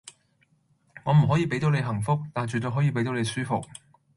[1.05, 3.63] 我唔可以俾到你幸福，但絕對可以俾到你舒服